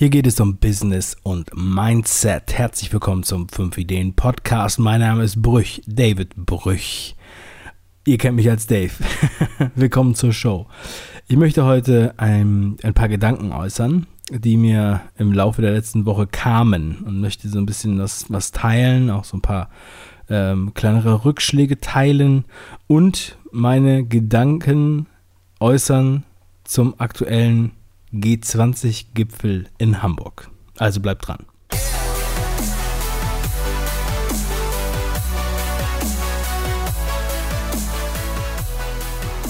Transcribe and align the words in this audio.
Hier 0.00 0.08
geht 0.08 0.26
es 0.26 0.40
um 0.40 0.56
Business 0.56 1.14
und 1.24 1.50
Mindset. 1.54 2.54
Herzlich 2.56 2.90
willkommen 2.90 3.22
zum 3.22 3.50
5 3.50 3.76
Ideen 3.76 4.14
Podcast. 4.14 4.78
Mein 4.78 5.00
Name 5.00 5.24
ist 5.24 5.42
Brüch, 5.42 5.82
David 5.86 6.34
Brüch. 6.36 7.14
Ihr 8.06 8.16
kennt 8.16 8.36
mich 8.36 8.48
als 8.48 8.66
Dave. 8.66 8.92
willkommen 9.74 10.14
zur 10.14 10.32
Show. 10.32 10.68
Ich 11.28 11.36
möchte 11.36 11.66
heute 11.66 12.14
ein, 12.16 12.78
ein 12.82 12.94
paar 12.94 13.10
Gedanken 13.10 13.52
äußern, 13.52 14.06
die 14.30 14.56
mir 14.56 15.02
im 15.18 15.34
Laufe 15.34 15.60
der 15.60 15.72
letzten 15.72 16.06
Woche 16.06 16.26
kamen 16.26 17.02
und 17.04 17.20
möchte 17.20 17.50
so 17.50 17.58
ein 17.58 17.66
bisschen 17.66 17.98
das, 17.98 18.24
was 18.30 18.52
teilen, 18.52 19.10
auch 19.10 19.24
so 19.24 19.36
ein 19.36 19.42
paar 19.42 19.68
ähm, 20.30 20.72
kleinere 20.72 21.26
Rückschläge 21.26 21.78
teilen 21.78 22.46
und 22.86 23.36
meine 23.52 24.06
Gedanken 24.06 25.08
äußern 25.60 26.24
zum 26.64 26.98
aktuellen 26.98 27.72
G20-Gipfel 28.12 29.66
in 29.78 30.02
Hamburg. 30.02 30.50
Also 30.78 31.00
bleibt 31.00 31.28
dran. 31.28 31.46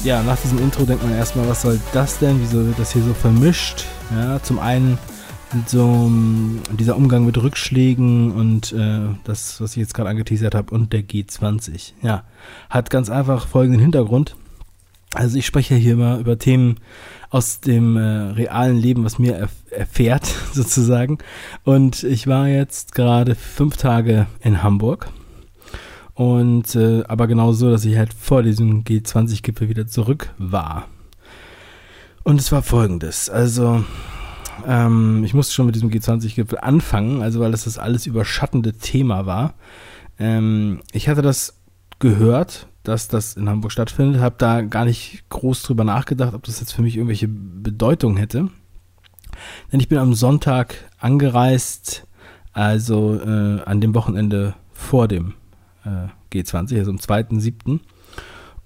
Ja, 0.03 0.23
nach 0.23 0.39
diesem 0.41 0.59
Intro 0.59 0.85
denkt 0.85 1.03
man 1.03 1.13
erstmal, 1.13 1.47
was 1.47 1.63
soll 1.63 1.79
das 1.93 2.19
denn? 2.19 2.41
Wieso 2.41 2.67
wird 2.67 2.79
das 2.79 2.93
hier 2.93 3.03
so 3.03 3.13
vermischt? 3.13 3.85
Ja, 4.11 4.43
zum 4.43 4.59
einen 4.59 4.99
so 5.67 6.11
dieser 6.79 6.97
Umgang 6.97 7.27
mit 7.27 7.37
Rückschlägen 7.37 8.33
und 8.33 8.73
äh, 8.73 9.01
das, 9.25 9.61
was 9.61 9.73
ich 9.73 9.79
jetzt 9.79 9.95
gerade 9.95 10.09
angeteasert 10.09 10.55
habe, 10.55 10.73
und 10.75 10.93
der 10.93 11.03
G20. 11.03 11.93
Ja, 12.03 12.25
hat 12.69 12.91
ganz 12.91 13.11
einfach 13.11 13.47
folgenden 13.47 13.81
Hintergrund. 13.81 14.37
Also 15.15 15.39
ich 15.39 15.47
spreche 15.47 15.75
hier 15.75 15.95
immer 15.95 16.19
über 16.19 16.39
Themen 16.39 16.77
aus 17.31 17.61
dem 17.61 17.97
äh, 17.97 18.01
realen 18.01 18.77
Leben, 18.77 19.05
was 19.05 19.19
mir 19.19 19.37
erf 19.37 19.53
erfährt 19.71 20.27
sozusagen. 20.53 21.19
Und 21.65 22.03
ich 22.03 22.27
war 22.27 22.49
jetzt 22.49 22.95
gerade 22.95 23.37
fünf 23.37 23.77
Tage 23.77 24.27
in 24.41 24.63
Hamburg. 24.63 25.09
Und 26.15 26.75
äh, 26.75 27.05
aber 27.05 27.29
genau 27.29 27.53
so, 27.53 27.71
dass 27.71 27.85
ich 27.85 27.97
halt 27.97 28.13
vor 28.13 28.43
diesem 28.43 28.83
G20-Gipfel 28.83 29.69
wieder 29.69 29.87
zurück 29.87 30.35
war. 30.39 30.89
Und 32.25 32.41
es 32.41 32.53
war 32.53 32.63
folgendes. 32.63 33.31
Also, 33.31 33.85
ähm, 34.67 35.23
ich 35.25 35.35
musste 35.35 35.55
schon 35.55 35.67
mit 35.67 35.77
diesem 35.77 35.91
G20-Gipfel 35.91 36.59
anfangen, 36.59 37.23
also 37.23 37.41
weil 37.41 37.53
das 37.53 37.65
das 37.65 37.79
alles 37.79 38.07
überschattende 38.07 38.75
Thema 38.75 39.25
war. 39.25 39.55
Ähm, 40.19 40.81
ich 40.93 41.09
hatte 41.09 41.23
das 41.23 41.59
gehört 42.01 42.67
dass 42.83 43.09
das 43.09 43.37
in 43.37 43.49
Hamburg 43.49 43.73
stattfindet. 43.73 44.21
Habe 44.21 44.37
da 44.39 44.63
gar 44.63 44.85
nicht 44.85 45.25
groß 45.29 45.63
drüber 45.63 45.85
nachgedacht, 45.85 46.35
ob 46.35 46.45
das 46.45 46.61
jetzt 46.61 46.73
für 46.73 46.83
mich 46.83 46.97
irgendwelche 46.97 47.29
Bedeutung 47.29 48.17
hätte. 48.17 48.49
Denn 49.73 49.81
ich 49.81 49.89
bin 49.89 49.99
am 49.99 50.15
Sonntag 50.15 50.91
angereist, 50.99 52.07
also 52.53 53.19
äh, 53.21 53.63
an 53.63 53.81
dem 53.81 53.95
Wochenende 53.95 54.55
vor 54.73 55.09
dem 55.09 55.35
äh, 55.85 56.09
G20, 56.33 56.79
also 56.79 56.91
am 56.91 56.97
2.7. 56.97 57.81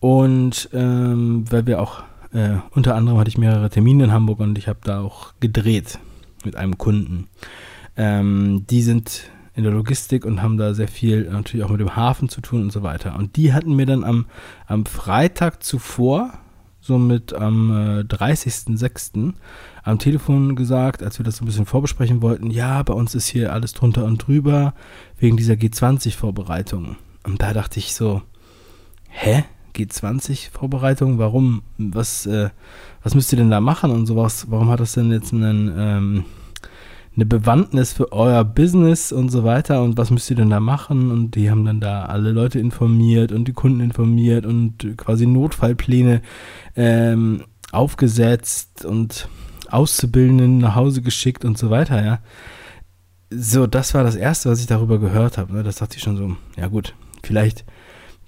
Und 0.00 0.68
ähm, 0.72 1.44
weil 1.50 1.66
wir 1.66 1.80
auch, 1.80 2.02
äh, 2.32 2.56
unter 2.70 2.94
anderem 2.94 3.18
hatte 3.18 3.30
ich 3.30 3.38
mehrere 3.38 3.70
Termine 3.70 4.04
in 4.04 4.12
Hamburg 4.12 4.40
und 4.40 4.58
ich 4.58 4.68
habe 4.68 4.80
da 4.82 5.00
auch 5.00 5.32
gedreht 5.40 5.98
mit 6.44 6.56
einem 6.56 6.78
Kunden. 6.78 7.28
Ähm, 7.96 8.66
die 8.68 8.82
sind 8.82 9.30
in 9.54 9.62
der 9.62 9.72
Logistik 9.72 10.24
und 10.24 10.42
haben 10.42 10.56
da 10.56 10.74
sehr 10.74 10.88
viel 10.88 11.30
natürlich 11.30 11.64
auch 11.64 11.70
mit 11.70 11.80
dem 11.80 11.96
Hafen 11.96 12.28
zu 12.28 12.40
tun 12.40 12.62
und 12.62 12.72
so 12.72 12.82
weiter. 12.82 13.16
Und 13.16 13.36
die 13.36 13.52
hatten 13.52 13.74
mir 13.74 13.86
dann 13.86 14.02
am, 14.02 14.26
am 14.66 14.84
Freitag 14.84 15.62
zuvor, 15.62 16.32
somit 16.80 17.32
am 17.32 17.70
äh, 17.70 18.00
30.06., 18.00 19.32
am 19.84 19.98
Telefon 19.98 20.56
gesagt, 20.56 21.02
als 21.02 21.18
wir 21.18 21.24
das 21.24 21.36
so 21.36 21.44
ein 21.44 21.46
bisschen 21.46 21.66
vorbesprechen 21.66 22.20
wollten, 22.20 22.50
ja, 22.50 22.82
bei 22.82 22.94
uns 22.94 23.14
ist 23.14 23.26
hier 23.26 23.52
alles 23.52 23.74
drunter 23.74 24.04
und 24.04 24.26
drüber, 24.26 24.74
wegen 25.18 25.36
dieser 25.36 25.54
G20-Vorbereitung. 25.54 26.96
Und 27.22 27.42
da 27.42 27.52
dachte 27.52 27.78
ich 27.78 27.94
so, 27.94 28.22
hä? 29.08 29.44
G20-Vorbereitung? 29.74 31.18
Warum? 31.18 31.62
Was, 31.78 32.26
äh, 32.26 32.50
was 33.02 33.14
müsst 33.14 33.32
ihr 33.32 33.38
denn 33.38 33.50
da 33.50 33.60
machen 33.60 33.90
und 33.90 34.06
sowas? 34.06 34.46
Warum 34.48 34.70
hat 34.70 34.80
das 34.80 34.92
denn 34.92 35.10
jetzt 35.10 35.32
einen, 35.32 35.72
ähm, 35.76 36.24
eine 37.16 37.26
Bewandtnis 37.26 37.92
für 37.92 38.12
euer 38.12 38.44
Business 38.44 39.12
und 39.12 39.30
so 39.30 39.44
weiter 39.44 39.82
und 39.82 39.96
was 39.96 40.10
müsst 40.10 40.30
ihr 40.30 40.36
denn 40.36 40.50
da 40.50 40.60
machen 40.60 41.10
und 41.10 41.36
die 41.36 41.50
haben 41.50 41.64
dann 41.64 41.80
da 41.80 42.06
alle 42.06 42.32
Leute 42.32 42.58
informiert 42.58 43.30
und 43.30 43.46
die 43.46 43.52
Kunden 43.52 43.80
informiert 43.80 44.46
und 44.46 44.96
quasi 44.96 45.26
Notfallpläne 45.26 46.22
ähm, 46.74 47.44
aufgesetzt 47.70 48.84
und 48.84 49.28
Auszubildenden 49.70 50.58
nach 50.58 50.74
Hause 50.74 51.02
geschickt 51.02 51.44
und 51.44 51.56
so 51.56 51.70
weiter, 51.70 52.04
ja. 52.04 52.18
So, 53.30 53.66
das 53.66 53.94
war 53.94 54.04
das 54.04 54.16
Erste, 54.16 54.50
was 54.50 54.60
ich 54.60 54.66
darüber 54.66 54.98
gehört 54.98 55.38
habe. 55.38 55.52
Ne? 55.54 55.62
Das 55.62 55.76
dachte 55.76 55.96
ich 55.96 56.02
schon 56.02 56.16
so, 56.16 56.36
ja 56.56 56.68
gut, 56.68 56.94
vielleicht 57.22 57.64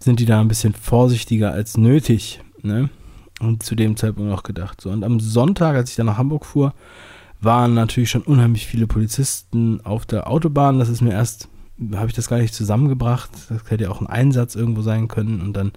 sind 0.01 0.19
die 0.19 0.25
da 0.25 0.41
ein 0.41 0.49
bisschen 0.49 0.75
vorsichtiger 0.75 1.53
als 1.53 1.77
nötig, 1.77 2.41
ne? 2.63 2.91
Und 3.39 3.63
zu 3.63 3.75
dem 3.75 3.97
Zeitpunkt 3.97 4.33
auch 4.33 4.43
gedacht. 4.43 4.81
So, 4.81 4.91
und 4.91 5.05
am 5.05 5.21
Sonntag, 5.21 5.77
als 5.77 5.91
ich 5.91 5.97
dann 5.97 6.07
nach 6.07 6.17
Hamburg 6.17 6.47
fuhr, 6.47 6.73
waren 7.41 7.75
natürlich 7.75 8.11
schon 8.11 8.23
unheimlich 8.23 8.67
viele 8.67 8.87
Polizisten 8.87 9.81
auf 9.83 10.07
der 10.07 10.29
Autobahn. 10.29 10.79
Das 10.79 10.89
ist 10.89 11.01
mir 11.01 11.13
erst, 11.13 11.49
habe 11.95 12.09
ich 12.09 12.15
das 12.15 12.29
gar 12.29 12.39
nicht 12.39 12.55
zusammengebracht. 12.55 13.31
Das 13.49 13.71
hätte 13.71 13.85
ja 13.85 13.91
auch 13.91 14.01
ein 14.01 14.07
Einsatz 14.07 14.55
irgendwo 14.55 14.83
sein 14.83 15.09
können. 15.09 15.41
Und 15.41 15.55
dann, 15.55 15.73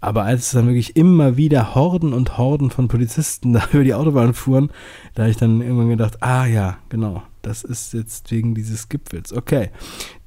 aber 0.00 0.24
als 0.24 0.46
es 0.46 0.50
dann 0.52 0.66
wirklich 0.66 0.96
immer 0.96 1.36
wieder 1.36 1.74
Horden 1.74 2.12
und 2.12 2.38
Horden 2.38 2.70
von 2.70 2.88
Polizisten 2.88 3.52
da 3.54 3.68
über 3.72 3.84
die 3.84 3.94
Autobahn 3.94 4.34
fuhren, 4.34 4.70
da 5.14 5.22
habe 5.22 5.30
ich 5.30 5.36
dann 5.36 5.60
irgendwann 5.60 5.90
gedacht, 5.90 6.22
ah 6.22 6.46
ja, 6.46 6.78
genau, 6.88 7.22
das 7.42 7.64
ist 7.64 7.92
jetzt 7.92 8.30
wegen 8.30 8.54
dieses 8.54 8.88
Gipfels. 8.88 9.32
Okay. 9.32 9.70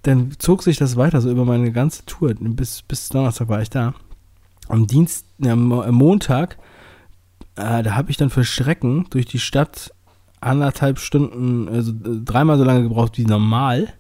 Dann 0.04 0.32
zog 0.40 0.64
sich 0.64 0.78
das 0.78 0.96
weiter, 0.96 1.22
so 1.22 1.30
über 1.30 1.46
meine 1.46 1.72
ganze 1.72 2.06
Tour. 2.06 2.34
Bis, 2.34 2.82
bis 2.82 3.10
Donnerstag 3.10 3.50
war 3.50 3.62
ich 3.62 3.70
da. 3.70 3.94
Am 4.68 4.88
Dienst, 4.88 5.26
am 5.44 5.68
Montag, 5.68 6.58
äh, 7.56 7.84
da 7.84 7.96
habe 7.96 8.10
ich 8.10 8.18
dann 8.18 8.30
für 8.30 8.44
Schrecken 8.44 9.06
durch 9.10 9.26
die 9.26 9.40
Stadt 9.40 9.94
anderthalb 10.42 11.00
Stunden, 11.00 11.70
also 11.70 11.94
dreimal 11.96 12.58
so 12.58 12.64
lange 12.64 12.84
gebraucht 12.84 13.18
wie 13.18 13.26
normal, 13.26 13.94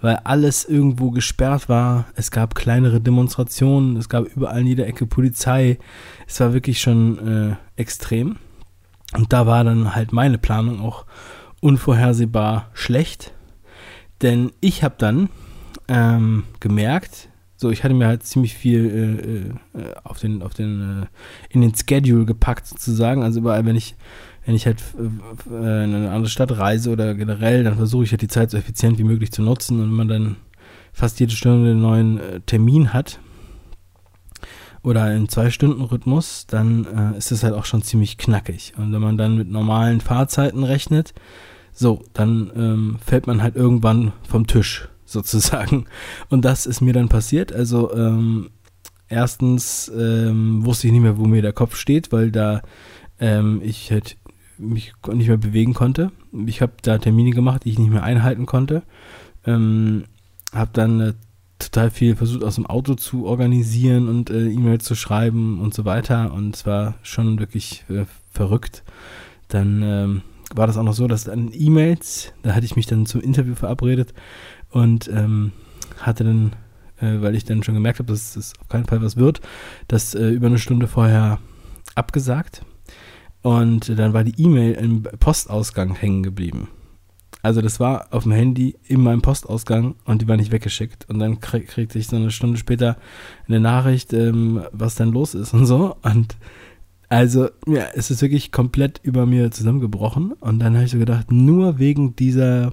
weil 0.00 0.16
alles 0.24 0.64
irgendwo 0.64 1.10
gesperrt 1.10 1.68
war. 1.68 2.06
Es 2.14 2.30
gab 2.30 2.54
kleinere 2.54 3.00
Demonstrationen, 3.00 3.96
es 3.96 4.08
gab 4.08 4.24
überall 4.24 4.60
in 4.60 4.66
jeder 4.66 4.86
Ecke 4.86 5.06
Polizei. 5.06 5.78
Es 6.26 6.40
war 6.40 6.52
wirklich 6.52 6.80
schon 6.80 7.18
äh, 7.50 7.56
extrem. 7.76 8.36
Und 9.14 9.32
da 9.32 9.46
war 9.46 9.62
dann 9.62 9.94
halt 9.94 10.12
meine 10.12 10.38
Planung 10.38 10.80
auch 10.80 11.06
unvorhersehbar 11.60 12.70
schlecht. 12.72 13.32
Denn 14.22 14.52
ich 14.60 14.82
habe 14.82 14.96
dann 14.98 15.28
ähm, 15.88 16.44
gemerkt, 16.60 17.28
so 17.62 17.70
ich 17.70 17.82
hatte 17.84 17.94
mir 17.94 18.06
halt 18.06 18.24
ziemlich 18.24 18.54
viel 18.54 19.54
äh, 19.74 19.78
äh, 19.78 19.94
auf 20.04 20.18
den, 20.18 20.42
auf 20.42 20.52
den, 20.52 21.04
äh, 21.04 21.06
in 21.48 21.62
den 21.62 21.72
Schedule 21.74 22.26
gepackt 22.26 22.66
sozusagen. 22.66 23.22
Also 23.22 23.40
überall, 23.40 23.64
wenn 23.64 23.76
ich 23.76 23.94
wenn 24.44 24.54
ich 24.54 24.66
halt 24.66 24.82
äh, 24.98 25.54
äh, 25.54 25.84
in 25.84 25.94
eine 25.94 26.10
andere 26.10 26.28
Stadt 26.28 26.56
reise 26.58 26.90
oder 26.90 27.14
generell, 27.14 27.64
dann 27.64 27.76
versuche 27.76 28.04
ich 28.04 28.10
halt 28.10 28.22
die 28.22 28.28
Zeit 28.28 28.50
so 28.50 28.58
effizient 28.58 28.98
wie 28.98 29.04
möglich 29.04 29.32
zu 29.32 29.42
nutzen. 29.42 29.80
Und 29.80 29.90
wenn 29.90 29.96
man 29.96 30.08
dann 30.08 30.36
fast 30.92 31.20
jede 31.20 31.32
Stunde 31.32 31.70
einen 31.70 31.80
neuen 31.80 32.18
äh, 32.18 32.40
Termin 32.40 32.92
hat 32.92 33.20
oder 34.82 35.04
einen 35.04 35.28
Zwei-Stunden-Rhythmus, 35.28 36.46
dann 36.48 37.14
äh, 37.14 37.18
ist 37.18 37.30
das 37.30 37.44
halt 37.44 37.54
auch 37.54 37.64
schon 37.64 37.82
ziemlich 37.82 38.18
knackig. 38.18 38.72
Und 38.76 38.92
wenn 38.92 39.00
man 39.00 39.16
dann 39.16 39.36
mit 39.36 39.48
normalen 39.48 40.00
Fahrzeiten 40.00 40.64
rechnet, 40.64 41.14
so, 41.72 42.04
dann 42.12 42.50
ähm, 42.54 42.98
fällt 43.04 43.26
man 43.26 43.42
halt 43.42 43.56
irgendwann 43.56 44.12
vom 44.28 44.46
Tisch 44.46 44.88
sozusagen. 45.12 45.86
Und 46.28 46.44
das 46.44 46.66
ist 46.66 46.80
mir 46.80 46.92
dann 46.92 47.08
passiert. 47.08 47.52
Also 47.52 47.94
ähm, 47.94 48.50
erstens 49.08 49.90
ähm, 49.94 50.64
wusste 50.64 50.86
ich 50.86 50.92
nicht 50.92 51.02
mehr, 51.02 51.18
wo 51.18 51.26
mir 51.26 51.42
der 51.42 51.52
Kopf 51.52 51.76
steht, 51.76 52.12
weil 52.12 52.30
da 52.30 52.62
ähm, 53.20 53.60
ich 53.62 53.92
halt 53.92 54.16
mich 54.58 54.92
nicht 55.12 55.28
mehr 55.28 55.36
bewegen 55.36 55.74
konnte. 55.74 56.12
Ich 56.46 56.62
habe 56.62 56.72
da 56.82 56.98
Termine 56.98 57.30
gemacht, 57.30 57.64
die 57.64 57.70
ich 57.70 57.78
nicht 57.78 57.90
mehr 57.90 58.02
einhalten 58.02 58.46
konnte. 58.46 58.82
Ähm, 59.44 60.04
habe 60.52 60.70
dann 60.72 61.00
äh, 61.00 61.12
total 61.58 61.90
viel 61.90 62.16
versucht 62.16 62.44
aus 62.44 62.56
dem 62.56 62.66
Auto 62.66 62.94
zu 62.94 63.26
organisieren 63.26 64.08
und 64.08 64.30
äh, 64.30 64.48
E-Mails 64.48 64.84
zu 64.84 64.94
schreiben 64.94 65.60
und 65.60 65.74
so 65.74 65.84
weiter. 65.84 66.32
Und 66.32 66.56
es 66.56 66.66
war 66.66 66.94
schon 67.02 67.38
wirklich 67.38 67.84
äh, 67.88 68.04
verrückt. 68.30 68.82
Dann 69.48 69.82
ähm, 69.82 70.22
war 70.54 70.66
das 70.66 70.76
auch 70.76 70.82
noch 70.82 70.94
so, 70.94 71.06
dass 71.06 71.24
dann 71.24 71.50
E-Mails, 71.52 72.32
da 72.42 72.54
hatte 72.54 72.66
ich 72.66 72.76
mich 72.76 72.86
dann 72.86 73.06
zum 73.06 73.20
Interview 73.20 73.54
verabredet 73.54 74.14
und 74.72 75.08
ähm, 75.08 75.52
hatte 75.98 76.24
dann, 76.24 76.52
äh, 77.00 77.22
weil 77.22 77.34
ich 77.34 77.44
dann 77.44 77.62
schon 77.62 77.74
gemerkt 77.74 78.00
habe, 78.00 78.12
dass 78.12 78.36
es 78.36 78.54
auf 78.60 78.68
keinen 78.68 78.86
Fall 78.86 79.02
was 79.02 79.16
wird, 79.16 79.40
das 79.88 80.14
äh, 80.14 80.28
über 80.30 80.48
eine 80.48 80.58
Stunde 80.58 80.88
vorher 80.88 81.38
abgesagt 81.94 82.64
und 83.42 83.98
dann 83.98 84.12
war 84.12 84.24
die 84.24 84.40
E-Mail 84.40 84.72
im 84.74 85.02
Postausgang 85.02 85.94
hängen 85.94 86.22
geblieben. 86.22 86.68
Also 87.44 87.60
das 87.60 87.80
war 87.80 88.06
auf 88.12 88.22
dem 88.22 88.32
Handy 88.32 88.76
in 88.86 89.02
meinem 89.02 89.20
Postausgang 89.20 89.96
und 90.04 90.22
die 90.22 90.28
war 90.28 90.36
nicht 90.36 90.52
weggeschickt. 90.52 91.08
Und 91.08 91.18
dann 91.18 91.40
krieg, 91.40 91.66
kriegte 91.66 91.98
ich 91.98 92.06
so 92.06 92.14
eine 92.14 92.30
Stunde 92.30 92.56
später 92.56 92.96
eine 93.48 93.58
Nachricht, 93.58 94.12
ähm, 94.12 94.62
was 94.70 94.94
denn 94.94 95.10
los 95.10 95.34
ist 95.34 95.52
und 95.52 95.66
so. 95.66 95.96
Und 96.02 96.36
Also, 97.08 97.50
ja, 97.66 97.88
es 97.94 98.10
ist 98.10 98.22
wirklich 98.22 98.52
komplett 98.52 99.00
über 99.02 99.26
mir 99.26 99.50
zusammengebrochen. 99.50 100.32
Und 100.32 100.60
dann 100.60 100.74
habe 100.74 100.84
ich 100.84 100.92
so 100.92 100.98
gedacht, 100.98 101.30
nur 101.32 101.78
wegen 101.78 102.16
dieser 102.16 102.72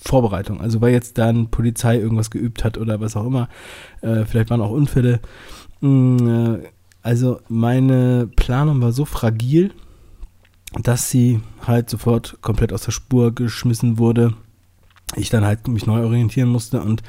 Vorbereitung, 0.00 0.60
also 0.60 0.80
weil 0.80 0.92
jetzt 0.92 1.18
dann 1.18 1.50
Polizei 1.50 1.98
irgendwas 1.98 2.30
geübt 2.30 2.64
hat 2.64 2.78
oder 2.78 3.00
was 3.00 3.16
auch 3.16 3.26
immer, 3.26 3.48
äh, 4.00 4.24
vielleicht 4.24 4.50
waren 4.50 4.60
auch 4.60 4.70
Unfälle. 4.70 5.20
Mm, 5.80 6.28
äh, 6.28 6.58
also 7.02 7.40
meine 7.48 8.28
Planung 8.36 8.80
war 8.80 8.92
so 8.92 9.04
fragil, 9.04 9.72
dass 10.82 11.10
sie 11.10 11.40
halt 11.66 11.88
sofort 11.88 12.38
komplett 12.42 12.72
aus 12.72 12.82
der 12.82 12.92
Spur 12.92 13.34
geschmissen 13.34 13.98
wurde. 13.98 14.34
Ich 15.16 15.30
dann 15.30 15.44
halt 15.44 15.66
mich 15.68 15.86
neu 15.86 16.04
orientieren 16.04 16.50
musste 16.50 16.82
und 16.82 17.02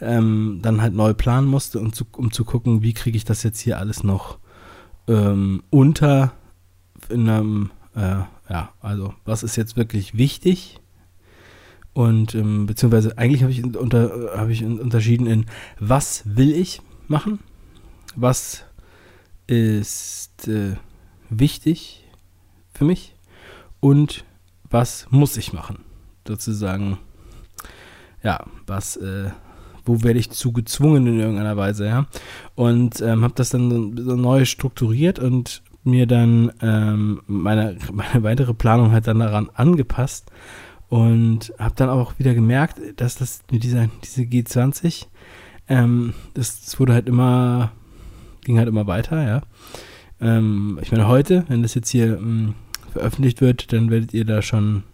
ähm, 0.00 0.58
dann 0.62 0.82
halt 0.82 0.94
neu 0.94 1.14
planen 1.14 1.46
musste, 1.46 1.80
um 1.80 1.92
zu, 1.92 2.04
um 2.12 2.30
zu 2.30 2.44
gucken, 2.44 2.82
wie 2.82 2.92
kriege 2.92 3.16
ich 3.16 3.24
das 3.24 3.42
jetzt 3.42 3.60
hier 3.60 3.78
alles 3.78 4.04
noch 4.04 4.38
ähm, 5.08 5.62
unter 5.70 6.32
in 7.08 7.28
einem, 7.28 7.70
äh, 7.94 8.24
ja, 8.50 8.70
also 8.80 9.14
was 9.24 9.42
ist 9.42 9.56
jetzt 9.56 9.76
wirklich 9.76 10.16
wichtig 10.16 10.80
und 11.96 12.34
ähm, 12.34 12.66
beziehungsweise 12.66 13.16
eigentlich 13.16 13.40
habe 13.40 13.52
ich, 13.52 13.64
unter, 13.64 14.30
hab 14.36 14.50
ich 14.50 14.62
unterschieden 14.62 15.26
in, 15.26 15.46
was 15.80 16.24
will 16.26 16.52
ich 16.52 16.82
machen, 17.08 17.38
was 18.14 18.64
ist 19.46 20.46
äh, 20.46 20.76
wichtig 21.30 22.04
für 22.74 22.84
mich 22.84 23.14
und 23.80 24.26
was 24.68 25.06
muss 25.08 25.38
ich 25.38 25.54
machen. 25.54 25.86
Sozusagen, 26.28 26.98
ja, 28.22 28.44
was, 28.66 28.98
äh, 28.98 29.30
wo 29.86 30.02
werde 30.02 30.18
ich 30.18 30.30
zu 30.30 30.52
gezwungen 30.52 31.06
in 31.06 31.18
irgendeiner 31.18 31.56
Weise, 31.56 31.86
ja. 31.86 32.04
Und 32.54 33.00
ähm, 33.00 33.22
habe 33.22 33.32
das 33.36 33.48
dann 33.48 33.96
so 33.96 34.16
neu 34.16 34.44
strukturiert 34.44 35.18
und 35.18 35.62
mir 35.82 36.06
dann 36.06 36.52
ähm, 36.60 37.22
meine, 37.26 37.78
meine 37.90 38.22
weitere 38.22 38.52
Planung 38.52 38.92
halt 38.92 39.06
dann 39.06 39.20
daran 39.20 39.48
angepasst 39.54 40.30
und 40.88 41.52
habe 41.58 41.74
dann 41.76 41.88
auch 41.88 42.18
wieder 42.18 42.34
gemerkt, 42.34 42.80
dass 42.96 43.16
das 43.16 43.42
mit 43.50 43.64
diese 43.64 43.88
G20, 44.22 45.06
ähm, 45.68 46.14
das, 46.34 46.60
das 46.64 46.78
wurde 46.78 46.94
halt 46.94 47.08
immer, 47.08 47.72
ging 48.44 48.58
halt 48.58 48.68
immer 48.68 48.86
weiter, 48.86 49.26
ja. 49.26 49.42
Ähm, 50.20 50.78
ich 50.80 50.92
meine, 50.92 51.08
heute, 51.08 51.44
wenn 51.48 51.62
das 51.62 51.74
jetzt 51.74 51.90
hier 51.90 52.16
ähm, 52.18 52.54
veröffentlicht 52.92 53.40
wird, 53.40 53.72
dann 53.72 53.90
werdet 53.90 54.14
ihr 54.14 54.24
da 54.24 54.42
schon 54.42 54.84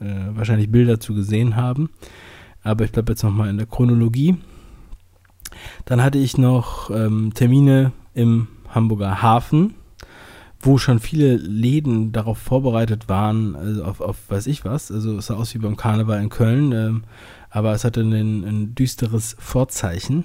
äh, 0.00 0.34
wahrscheinlich 0.34 0.70
Bilder 0.70 1.00
zu 1.00 1.14
gesehen 1.14 1.56
haben. 1.56 1.90
Aber 2.62 2.84
ich 2.84 2.92
bleibe 2.92 3.12
jetzt 3.12 3.22
nochmal 3.22 3.48
in 3.48 3.56
der 3.56 3.66
Chronologie. 3.66 4.36
Dann 5.84 6.02
hatte 6.02 6.18
ich 6.18 6.36
noch 6.36 6.90
ähm, 6.90 7.32
Termine 7.32 7.92
im 8.12 8.48
Hamburger 8.68 9.22
Hafen, 9.22 9.74
wo 10.60 10.78
schon 10.78 11.00
viele 11.00 11.36
Läden 11.36 12.12
darauf 12.12 12.38
vorbereitet 12.38 13.08
waren, 13.08 13.54
also 13.54 13.84
auf, 13.84 14.00
auf 14.00 14.16
weiß 14.28 14.46
ich 14.46 14.64
was. 14.64 14.90
Also 14.90 15.16
es 15.18 15.26
sah 15.26 15.34
aus 15.34 15.54
wie 15.54 15.58
beim 15.58 15.76
Karneval 15.76 16.20
in 16.22 16.28
Köln, 16.28 16.72
ähm, 16.72 17.04
aber 17.50 17.72
es 17.72 17.84
hatte 17.84 18.00
ein, 18.00 18.44
ein 18.44 18.74
düsteres 18.74 19.36
Vorzeichen. 19.38 20.24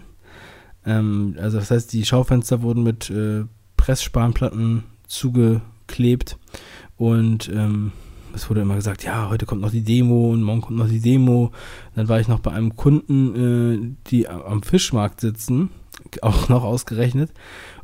Ähm, 0.85 1.35
also 1.39 1.59
das 1.59 1.71
heißt, 1.71 1.93
die 1.93 2.05
Schaufenster 2.05 2.61
wurden 2.61 2.83
mit 2.83 3.09
äh, 3.09 3.45
Pressspanplatten 3.77 4.83
zugeklebt 5.07 6.37
und 6.97 7.49
ähm, 7.49 7.91
es 8.33 8.49
wurde 8.49 8.61
immer 8.61 8.75
gesagt, 8.75 9.03
ja, 9.03 9.29
heute 9.29 9.45
kommt 9.45 9.61
noch 9.61 9.71
die 9.71 9.83
Demo 9.83 10.31
und 10.31 10.43
morgen 10.43 10.61
kommt 10.61 10.77
noch 10.77 10.87
die 10.87 11.01
Demo. 11.01 11.51
Dann 11.95 12.07
war 12.07 12.19
ich 12.19 12.27
noch 12.27 12.39
bei 12.39 12.51
einem 12.51 12.75
Kunden, 12.75 13.35
äh, 13.35 14.09
die 14.09 14.27
am 14.29 14.63
Fischmarkt 14.63 15.19
sitzen, 15.19 15.69
auch 16.21 16.49
noch 16.49 16.63
ausgerechnet. 16.63 17.31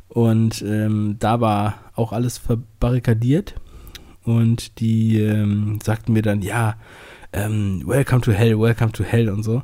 Und 0.08 0.62
ähm, 0.62 1.16
da 1.18 1.40
war 1.40 1.74
auch 1.98 2.12
alles 2.12 2.38
verbarrikadiert. 2.38 3.54
Und 4.24 4.80
die 4.80 5.18
ähm, 5.20 5.78
sagten 5.82 6.12
mir 6.12 6.22
dann, 6.22 6.42
ja, 6.42 6.76
ähm, 7.32 7.82
welcome 7.86 8.20
to 8.20 8.32
hell, 8.32 8.58
welcome 8.58 8.92
to 8.92 9.04
hell 9.04 9.28
und 9.28 9.42
so. 9.42 9.62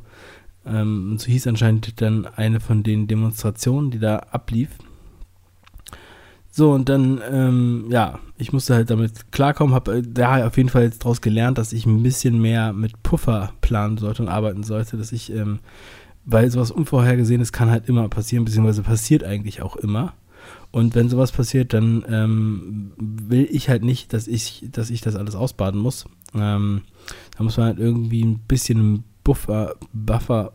Ähm, 0.66 1.12
und 1.12 1.20
so 1.20 1.26
hieß 1.26 1.46
anscheinend 1.46 2.00
dann 2.00 2.26
eine 2.26 2.60
von 2.60 2.82
den 2.82 3.06
Demonstrationen, 3.06 3.90
die 3.90 3.98
da 3.98 4.16
ablief. 4.30 4.70
So, 6.50 6.70
und 6.72 6.88
dann, 6.88 7.20
ähm, 7.30 7.86
ja, 7.90 8.20
ich 8.38 8.52
musste 8.52 8.74
halt 8.74 8.88
damit 8.88 9.32
klarkommen, 9.32 9.74
habe 9.74 9.98
äh, 9.98 10.02
da 10.02 10.46
auf 10.46 10.56
jeden 10.56 10.68
Fall 10.68 10.84
jetzt 10.84 11.02
daraus 11.02 11.20
gelernt, 11.20 11.58
dass 11.58 11.72
ich 11.72 11.84
ein 11.84 12.02
bisschen 12.02 12.40
mehr 12.40 12.72
mit 12.72 13.02
Puffer 13.02 13.52
planen 13.60 13.98
sollte 13.98 14.22
und 14.22 14.28
arbeiten 14.28 14.62
sollte, 14.62 14.96
dass 14.96 15.10
ich, 15.10 15.32
ähm, 15.32 15.58
weil 16.24 16.50
sowas 16.50 16.70
Unvorhergesehenes 16.70 17.52
kann 17.52 17.70
halt 17.70 17.88
immer 17.88 18.08
passieren, 18.08 18.44
beziehungsweise 18.44 18.82
passiert 18.82 19.24
eigentlich 19.24 19.62
auch 19.62 19.74
immer. 19.74 20.14
Und 20.74 20.96
wenn 20.96 21.08
sowas 21.08 21.30
passiert, 21.30 21.72
dann 21.72 22.04
ähm, 22.08 22.92
will 22.96 23.46
ich 23.48 23.68
halt 23.68 23.84
nicht, 23.84 24.12
dass 24.12 24.26
ich, 24.26 24.66
dass 24.72 24.90
ich 24.90 25.02
das 25.02 25.14
alles 25.14 25.36
ausbaden 25.36 25.80
muss. 25.80 26.04
Ähm, 26.34 26.82
da 27.36 27.44
muss 27.44 27.56
man 27.56 27.66
halt 27.66 27.78
irgendwie 27.78 28.24
ein 28.24 28.40
bisschen 28.40 29.04
Buffer, 29.22 29.76
Buffer, 29.92 30.52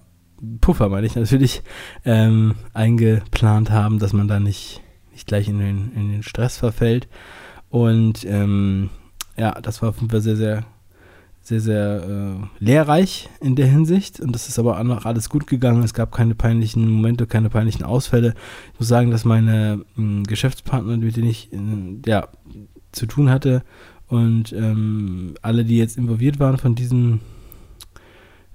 Puffer 0.60 0.89
meine 0.89 1.07
ich 1.07 1.16
natürlich, 1.16 1.63
ähm, 2.04 2.56
eingeplant 2.74 3.71
haben, 3.71 3.98
dass 4.00 4.12
man 4.12 4.27
da 4.27 4.42
nicht 4.42 4.81
nicht 5.13 5.25
gleich 5.25 5.48
in 5.48 5.60
den, 5.60 5.94
in 5.95 6.12
den 6.12 6.24
Stress 6.24 6.57
verfällt. 6.57 7.07
Und 7.69 8.25
ähm, 8.25 8.89
ja, 9.38 9.51
das 9.62 9.81
war 9.81 9.89
auf 9.89 9.95
jeden 9.98 10.10
Fall 10.10 10.22
sehr, 10.22 10.36
sehr, 10.36 10.65
sehr, 11.41 11.62
sehr 11.62 12.03
äh, 12.03 12.63
lehrreich 12.63 13.30
in 13.41 13.56
der 13.56 13.68
Hinsicht. 13.68 14.19
Und 14.19 14.33
das 14.33 14.47
ist 14.47 14.59
aber 14.59 14.80
auch 14.80 14.83
noch 14.83 15.06
alles 15.06 15.30
gut 15.30 15.47
gegangen. 15.47 15.83
Es 15.83 15.94
gab 15.94 16.12
keine 16.12 16.36
peinlichen 16.36 16.89
Momente, 16.89 17.27
keine 17.27 17.50
peinlichen 17.50 17.83
Ausfälle. 17.83 18.36
Ich 18.74 18.80
muss 18.80 18.88
sagen, 18.88 19.12
dass 19.12 19.25
meine 19.25 19.86
äh, 19.97 20.24
Geschäftspartner, 20.24 20.97
mit 20.97 21.15
denen 21.15 21.30
ich 21.30 21.51
äh, 21.51 21.57
ja, 22.06 22.27
zu 22.91 23.06
tun 23.06 23.30
hatte, 23.30 23.63
und 24.07 24.53
ähm, 24.53 25.36
alle, 25.44 25.63
die 25.63 25.77
jetzt 25.77 25.95
involviert 25.95 26.39
waren 26.39 26.57
von 26.57 26.74
diesen, 26.74 27.21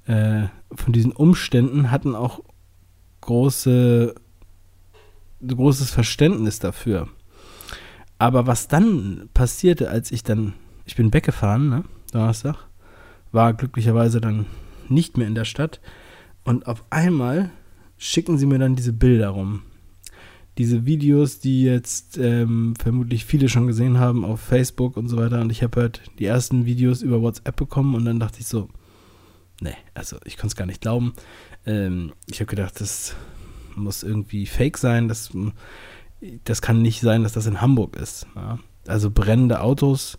äh, 0.06 0.48
von 0.75 0.92
diesen 0.92 1.12
Umständen, 1.12 1.92
hatten 1.92 2.16
auch 2.16 2.40
große 3.20 4.16
großes 5.46 5.90
Verständnis 5.90 6.58
dafür. 6.58 7.08
Aber 8.19 8.46
was 8.46 8.69
dann 8.69 9.28
passierte, 9.34 9.90
als 9.90 10.12
ich 10.12 10.22
dann, 10.22 10.54
ich 10.86 10.96
bin 10.96 11.12
weggefahren, 11.12 11.69
ne, 11.69 11.84
Donnerstag, 12.12 12.56
war 13.34 13.52
glücklicherweise 13.54 14.20
dann 14.20 14.46
nicht 14.88 15.16
mehr 15.16 15.26
in 15.26 15.34
der 15.34 15.44
Stadt 15.44 15.81
und 16.44 16.66
auf 16.66 16.84
einmal 16.90 17.50
schicken 17.96 18.38
sie 18.38 18.46
mir 18.46 18.58
dann 18.58 18.76
diese 18.76 18.92
Bilder 18.92 19.31
rum. 19.31 19.62
Diese 20.58 20.86
Videos, 20.86 21.40
die 21.40 21.64
jetzt 21.64 22.16
ähm, 22.16 22.75
vermutlich 22.81 23.25
viele 23.25 23.48
schon 23.48 23.66
gesehen 23.66 23.98
haben 23.98 24.25
auf 24.25 24.40
Facebook 24.40 24.96
und 24.96 25.08
so 25.08 25.16
weiter. 25.16 25.40
Und 25.40 25.50
ich 25.50 25.64
habe 25.64 25.81
halt 25.81 26.02
die 26.19 26.26
ersten 26.26 26.64
Videos 26.64 27.02
über 27.02 27.22
WhatsApp 27.22 27.56
bekommen 27.56 27.96
und 27.96 28.04
dann 28.04 28.20
dachte 28.20 28.38
ich 28.38 28.46
so, 28.46 28.69
nee, 29.60 29.75
also 29.94 30.16
ich 30.25 30.36
konnte 30.36 30.48
es 30.48 30.56
gar 30.56 30.67
nicht 30.67 30.81
glauben. 30.81 31.14
Ähm, 31.67 32.12
ich 32.26 32.38
habe 32.41 32.46
gedacht, 32.46 32.81
das 32.81 33.17
muss 33.74 34.05
irgendwie 34.05 34.46
fake 34.46 34.79
sein. 34.79 35.08
Das, 35.08 35.31
das 36.44 36.62
kann 36.62 36.82
nicht 36.82 37.00
sein, 37.00 37.24
dass 37.24 37.32
das 37.32 37.46
in 37.46 37.60
Hamburg 37.60 37.96
ist. 37.96 38.26
Ja. 38.36 38.60
Also 38.86 39.10
brennende 39.10 39.60
Autos, 39.60 40.19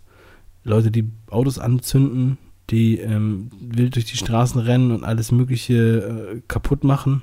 Leute, 0.64 0.90
die 0.90 1.10
Autos 1.30 1.58
anzünden, 1.58 2.36
die 2.70 2.98
ähm, 2.98 3.50
wild 3.60 3.94
durch 3.94 4.06
die 4.06 4.16
Straßen 4.16 4.60
rennen 4.60 4.90
und 4.90 5.04
alles 5.04 5.32
Mögliche 5.32 6.34
äh, 6.36 6.42
kaputt 6.48 6.84
machen. 6.84 7.22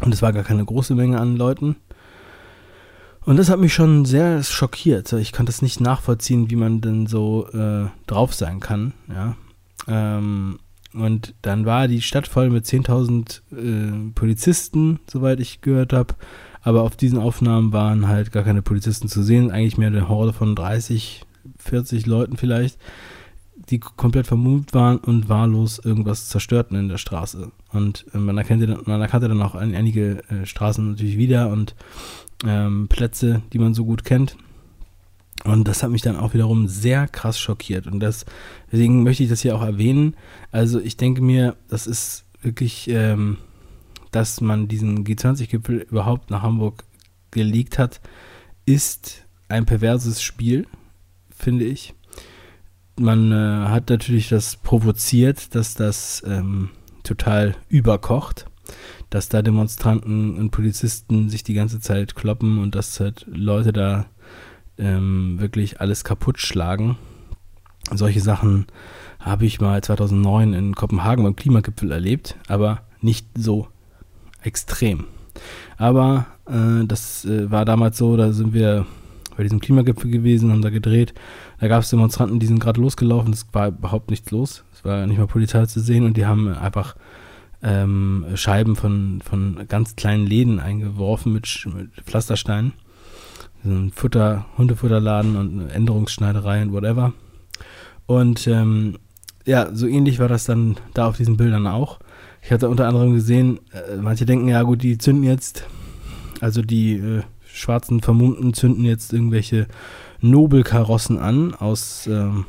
Und 0.00 0.12
es 0.12 0.22
war 0.22 0.32
gar 0.32 0.44
keine 0.44 0.64
große 0.64 0.94
Menge 0.94 1.20
an 1.20 1.36
Leuten. 1.36 1.76
Und 3.24 3.36
das 3.36 3.50
hat 3.50 3.60
mich 3.60 3.74
schon 3.74 4.06
sehr 4.06 4.42
schockiert. 4.42 5.12
Ich 5.12 5.32
konnte 5.32 5.50
es 5.50 5.62
nicht 5.62 5.80
nachvollziehen, 5.80 6.50
wie 6.50 6.56
man 6.56 6.80
denn 6.80 7.06
so 7.06 7.46
äh, 7.52 7.86
drauf 8.06 8.34
sein 8.34 8.60
kann. 8.60 8.94
Ja. 9.08 9.36
Ähm, 9.86 10.58
und 10.92 11.34
dann 11.42 11.66
war 11.66 11.86
die 11.86 12.02
Stadt 12.02 12.26
voll 12.26 12.50
mit 12.50 12.64
10.000 12.64 13.40
äh, 13.52 14.10
Polizisten, 14.14 15.00
soweit 15.08 15.38
ich 15.38 15.60
gehört 15.60 15.92
habe. 15.92 16.14
Aber 16.62 16.82
auf 16.82 16.96
diesen 16.96 17.18
Aufnahmen 17.18 17.72
waren 17.72 18.08
halt 18.08 18.32
gar 18.32 18.42
keine 18.42 18.62
Polizisten 18.62 19.08
zu 19.08 19.22
sehen. 19.22 19.50
Eigentlich 19.50 19.78
mehr 19.78 19.88
eine 19.88 20.08
Horde 20.08 20.32
von 20.32 20.56
30, 20.56 21.22
40 21.58 22.06
Leuten 22.06 22.36
vielleicht, 22.36 22.78
die 23.70 23.78
komplett 23.78 24.26
vermummt 24.26 24.74
waren 24.74 24.98
und 24.98 25.28
wahllos 25.28 25.78
irgendwas 25.78 26.28
zerstörten 26.28 26.76
in 26.76 26.88
der 26.88 26.98
Straße. 26.98 27.50
Und 27.72 28.06
äh, 28.12 28.18
man, 28.18 28.36
erkannte, 28.36 28.80
man 28.84 29.00
erkannte 29.00 29.28
dann 29.28 29.42
auch 29.42 29.54
einige 29.54 30.22
äh, 30.28 30.44
Straßen 30.44 30.90
natürlich 30.90 31.16
wieder 31.16 31.48
und 31.48 31.74
ähm, 32.44 32.88
Plätze, 32.88 33.42
die 33.52 33.58
man 33.58 33.74
so 33.74 33.84
gut 33.84 34.04
kennt. 34.04 34.36
Und 35.44 35.68
das 35.68 35.82
hat 35.82 35.90
mich 35.90 36.02
dann 36.02 36.16
auch 36.16 36.34
wiederum 36.34 36.68
sehr 36.68 37.08
krass 37.08 37.38
schockiert. 37.38 37.86
Und 37.86 38.00
das, 38.00 38.26
deswegen 38.70 39.02
möchte 39.02 39.22
ich 39.22 39.30
das 39.30 39.40
hier 39.40 39.56
auch 39.56 39.62
erwähnen. 39.62 40.14
Also 40.52 40.80
ich 40.80 40.96
denke 40.96 41.22
mir, 41.22 41.56
das 41.68 41.86
ist 41.86 42.24
wirklich, 42.42 42.88
ähm, 42.90 43.38
dass 44.10 44.40
man 44.40 44.68
diesen 44.68 45.04
G20-Gipfel 45.04 45.86
überhaupt 45.90 46.30
nach 46.30 46.42
Hamburg 46.42 46.84
gelegt 47.30 47.78
hat, 47.78 48.00
ist 48.66 49.24
ein 49.48 49.64
perverses 49.64 50.22
Spiel, 50.22 50.66
finde 51.30 51.64
ich. 51.64 51.94
Man 53.00 53.32
äh, 53.32 53.68
hat 53.70 53.88
natürlich 53.88 54.28
das 54.28 54.56
provoziert, 54.56 55.54
dass 55.54 55.72
das 55.72 56.22
ähm, 56.26 56.68
total 57.02 57.54
überkocht, 57.70 58.44
dass 59.08 59.30
da 59.30 59.40
Demonstranten 59.40 60.36
und 60.36 60.50
Polizisten 60.50 61.30
sich 61.30 61.42
die 61.42 61.54
ganze 61.54 61.80
Zeit 61.80 62.14
kloppen 62.14 62.58
und 62.58 62.74
dass 62.74 63.00
halt 63.00 63.24
Leute 63.26 63.72
da 63.72 64.04
ähm, 64.76 65.40
wirklich 65.40 65.80
alles 65.80 66.04
kaputt 66.04 66.40
schlagen. 66.40 66.98
Solche 67.90 68.20
Sachen 68.20 68.66
habe 69.18 69.46
ich 69.46 69.62
mal 69.62 69.82
2009 69.82 70.52
in 70.52 70.74
Kopenhagen 70.74 71.24
beim 71.24 71.36
Klimagipfel 71.36 71.90
erlebt, 71.92 72.36
aber 72.48 72.82
nicht 73.00 73.26
so 73.34 73.68
extrem. 74.42 75.06
Aber 75.78 76.26
äh, 76.46 76.84
das 76.84 77.24
äh, 77.24 77.50
war 77.50 77.64
damals 77.64 77.96
so, 77.96 78.18
da 78.18 78.32
sind 78.32 78.52
wir 78.52 78.84
bei 79.36 79.42
diesem 79.42 79.60
Klimagipfel 79.60 80.10
gewesen, 80.10 80.50
haben 80.50 80.62
da 80.62 80.70
gedreht. 80.70 81.14
Da 81.58 81.68
gab 81.68 81.82
es 81.82 81.90
Demonstranten, 81.90 82.40
die 82.40 82.46
sind 82.46 82.60
gerade 82.60 82.80
losgelaufen, 82.80 83.32
es 83.32 83.46
war 83.52 83.68
überhaupt 83.68 84.10
nichts 84.10 84.30
los. 84.30 84.64
Es 84.72 84.84
war 84.84 85.06
nicht 85.06 85.18
mal 85.18 85.26
Polizei 85.26 85.66
zu 85.66 85.80
sehen 85.80 86.04
und 86.04 86.16
die 86.16 86.26
haben 86.26 86.48
einfach 86.48 86.96
ähm, 87.62 88.26
Scheiben 88.34 88.76
von, 88.76 89.20
von 89.22 89.66
ganz 89.68 89.96
kleinen 89.96 90.26
Läden 90.26 90.60
eingeworfen 90.60 91.32
mit, 91.32 91.66
mit 91.74 91.90
Pflastersteinen. 92.04 92.72
ein 93.64 93.92
Futter, 93.94 94.46
Hundefutterladen 94.56 95.36
und 95.36 95.60
eine 95.60 95.72
Änderungsschneiderei 95.72 96.62
und 96.62 96.72
whatever. 96.72 97.12
Und 98.06 98.46
ähm, 98.46 98.98
ja, 99.44 99.74
so 99.74 99.86
ähnlich 99.86 100.18
war 100.18 100.28
das 100.28 100.44
dann 100.44 100.76
da 100.94 101.06
auf 101.06 101.16
diesen 101.16 101.36
Bildern 101.36 101.66
auch. 101.66 102.00
Ich 102.42 102.50
hatte 102.50 102.68
unter 102.68 102.88
anderem 102.88 103.14
gesehen, 103.14 103.60
äh, 103.72 103.96
manche 103.96 104.24
denken, 104.24 104.48
ja 104.48 104.62
gut, 104.62 104.82
die 104.82 104.98
zünden 104.98 105.24
jetzt, 105.24 105.66
also 106.40 106.62
die 106.62 106.94
äh, 106.94 107.22
schwarzen 107.52 108.00
Vermummten 108.00 108.54
zünden 108.54 108.84
jetzt 108.84 109.12
irgendwelche 109.12 109.66
Nobelkarossen 110.20 111.18
an 111.18 111.54
aus, 111.54 112.06
ähm, 112.06 112.46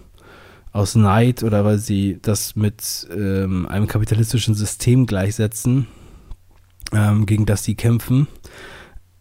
aus 0.71 0.95
Neid 0.95 1.43
oder 1.43 1.65
weil 1.65 1.77
sie 1.77 2.19
das 2.21 2.55
mit 2.55 3.07
ähm, 3.15 3.65
einem 3.67 3.87
kapitalistischen 3.87 4.55
System 4.55 5.05
gleichsetzen, 5.05 5.87
ähm, 6.93 7.25
gegen 7.25 7.45
das 7.45 7.63
sie 7.63 7.75
kämpfen, 7.75 8.27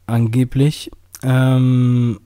angeblich. 0.06 0.90
Ähm, 1.22 2.20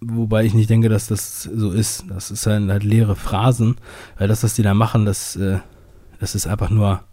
wobei 0.00 0.44
ich 0.44 0.54
nicht 0.54 0.70
denke, 0.70 0.88
dass 0.88 1.06
das 1.06 1.42
so 1.42 1.70
ist. 1.70 2.04
Das 2.08 2.30
ist 2.30 2.46
halt, 2.46 2.68
halt 2.68 2.84
leere 2.84 3.16
Phrasen, 3.16 3.76
weil 4.18 4.28
das, 4.28 4.42
was 4.42 4.54
die 4.54 4.62
da 4.62 4.74
machen, 4.74 5.04
das, 5.04 5.36
äh, 5.36 5.58
das 6.18 6.34
ist 6.34 6.46
einfach 6.46 6.70
nur 6.70 7.04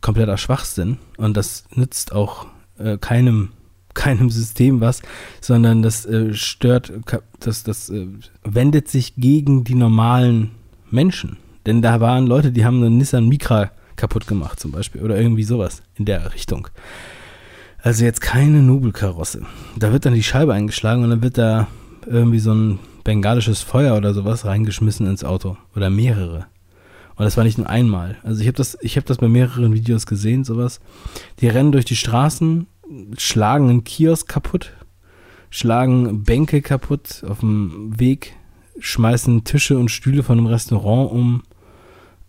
kompletter 0.00 0.36
Schwachsinn 0.36 0.98
und 1.16 1.36
das 1.36 1.64
nützt 1.74 2.12
auch 2.12 2.46
äh, 2.78 2.98
keinem 2.98 3.50
keinem 3.96 4.30
System 4.30 4.80
was, 4.80 5.02
sondern 5.40 5.82
das 5.82 6.06
äh, 6.06 6.32
stört, 6.34 6.92
das, 7.40 7.64
das 7.64 7.90
äh, 7.90 8.06
wendet 8.44 8.88
sich 8.88 9.16
gegen 9.16 9.64
die 9.64 9.74
normalen 9.74 10.52
Menschen. 10.90 11.38
Denn 11.66 11.82
da 11.82 12.00
waren 12.00 12.28
Leute, 12.28 12.52
die 12.52 12.64
haben 12.64 12.82
einen 12.82 12.98
Nissan 12.98 13.28
Micra 13.28 13.72
kaputt 13.96 14.28
gemacht 14.28 14.60
zum 14.60 14.70
Beispiel 14.70 15.02
oder 15.02 15.18
irgendwie 15.18 15.42
sowas 15.42 15.82
in 15.96 16.04
der 16.04 16.32
Richtung. 16.32 16.68
Also 17.82 18.04
jetzt 18.04 18.20
keine 18.20 18.62
Nobelkarosse. 18.62 19.42
Da 19.76 19.92
wird 19.92 20.06
dann 20.06 20.14
die 20.14 20.22
Scheibe 20.22 20.54
eingeschlagen 20.54 21.02
und 21.02 21.10
dann 21.10 21.22
wird 21.22 21.38
da 21.38 21.66
irgendwie 22.06 22.38
so 22.38 22.52
ein 22.52 22.78
bengalisches 23.04 23.62
Feuer 23.62 23.96
oder 23.96 24.14
sowas 24.14 24.44
reingeschmissen 24.44 25.06
ins 25.06 25.24
Auto 25.24 25.56
oder 25.74 25.90
mehrere. 25.90 26.46
Und 27.16 27.24
das 27.24 27.36
war 27.36 27.44
nicht 27.44 27.58
nur 27.58 27.68
einmal. 27.68 28.16
Also 28.22 28.42
ich 28.42 28.46
habe 28.46 28.56
das, 28.56 28.76
ich 28.82 28.96
habe 28.96 29.06
das 29.06 29.18
bei 29.18 29.28
mehreren 29.28 29.72
Videos 29.72 30.06
gesehen, 30.06 30.44
sowas. 30.44 30.80
Die 31.40 31.48
rennen 31.48 31.72
durch 31.72 31.86
die 31.86 31.96
Straßen, 31.96 32.66
schlagen 33.18 33.68
einen 33.68 33.84
Kiosk 33.84 34.28
kaputt, 34.28 34.72
schlagen 35.50 36.22
Bänke 36.24 36.62
kaputt 36.62 37.24
auf 37.28 37.40
dem 37.40 37.98
Weg, 37.98 38.34
schmeißen 38.78 39.44
Tische 39.44 39.78
und 39.78 39.90
Stühle 39.90 40.22
von 40.22 40.38
einem 40.38 40.46
Restaurant 40.46 41.10
um. 41.10 41.42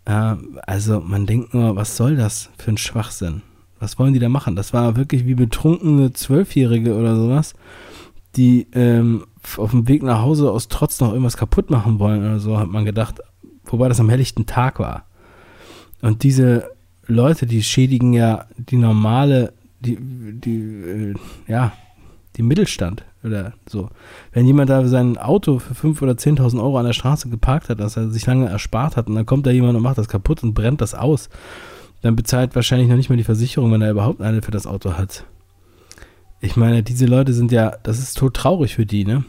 Äh, 0.04 0.34
also 0.66 1.00
man 1.00 1.26
denkt 1.26 1.54
nur, 1.54 1.76
was 1.76 1.96
soll 1.96 2.16
das 2.16 2.50
für 2.58 2.72
ein 2.72 2.78
Schwachsinn? 2.78 3.42
Was 3.80 3.98
wollen 3.98 4.12
die 4.12 4.18
da 4.18 4.28
machen? 4.28 4.56
Das 4.56 4.72
war 4.72 4.96
wirklich 4.96 5.26
wie 5.26 5.34
betrunkene 5.34 6.12
Zwölfjährige 6.12 6.96
oder 6.96 7.14
sowas, 7.14 7.54
die 8.34 8.66
ähm, 8.72 9.24
auf 9.56 9.70
dem 9.70 9.86
Weg 9.88 10.02
nach 10.02 10.22
Hause 10.22 10.50
aus 10.50 10.68
Trotz 10.68 11.00
noch 11.00 11.10
irgendwas 11.10 11.36
kaputt 11.36 11.70
machen 11.70 11.98
wollen 11.98 12.20
oder 12.20 12.40
so, 12.40 12.58
hat 12.58 12.68
man 12.68 12.84
gedacht. 12.84 13.20
Wobei 13.64 13.88
das 13.88 14.00
am 14.00 14.08
helllichten 14.08 14.46
Tag 14.46 14.78
war. 14.78 15.04
Und 16.00 16.22
diese 16.22 16.70
Leute, 17.06 17.46
die 17.46 17.62
schädigen 17.62 18.12
ja 18.12 18.46
die 18.56 18.76
normale, 18.76 19.52
die, 19.80 19.98
die, 20.00 20.58
äh, 20.58 21.14
ja, 21.46 21.72
die 22.36 22.42
Mittelstand 22.42 23.04
oder 23.24 23.52
so. 23.68 23.90
Wenn 24.32 24.46
jemand 24.46 24.70
da 24.70 24.86
sein 24.86 25.18
Auto 25.18 25.58
für 25.58 25.74
5.000 25.74 26.02
oder 26.02 26.12
10.000 26.12 26.62
Euro 26.62 26.78
an 26.78 26.86
der 26.86 26.92
Straße 26.92 27.28
geparkt 27.28 27.68
hat, 27.68 27.80
dass 27.80 27.96
er 27.96 28.10
sich 28.10 28.26
lange 28.26 28.48
erspart 28.48 28.96
hat 28.96 29.08
und 29.08 29.16
dann 29.16 29.26
kommt 29.26 29.46
da 29.46 29.50
jemand 29.50 29.76
und 29.76 29.82
macht 29.82 29.98
das 29.98 30.08
kaputt 30.08 30.42
und 30.42 30.54
brennt 30.54 30.80
das 30.80 30.94
aus, 30.94 31.28
dann 32.02 32.16
bezahlt 32.16 32.54
wahrscheinlich 32.54 32.88
noch 32.88 32.96
nicht 32.96 33.10
mal 33.10 33.16
die 33.16 33.24
Versicherung, 33.24 33.72
wenn 33.72 33.82
er 33.82 33.90
überhaupt 33.90 34.22
eine 34.22 34.42
für 34.42 34.52
das 34.52 34.66
Auto 34.66 34.94
hat. 34.94 35.24
Ich 36.40 36.56
meine, 36.56 36.84
diese 36.84 37.06
Leute 37.06 37.32
sind 37.32 37.50
ja, 37.50 37.72
das 37.82 37.98
ist 37.98 38.16
tot 38.16 38.34
traurig 38.34 38.76
für 38.76 38.86
die, 38.86 39.04
ne? 39.04 39.24